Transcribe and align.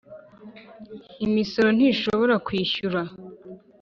Imisoro 1.25 1.69
ntishobora 1.77 2.35
kwishyura 2.45 3.01